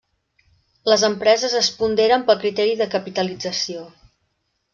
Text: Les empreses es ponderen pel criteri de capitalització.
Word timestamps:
Les 0.91 1.03
empreses 1.09 1.53
es 1.59 1.69
ponderen 1.81 2.25
pel 2.31 2.41
criteri 2.45 2.75
de 2.81 2.89
capitalització. 2.97 3.87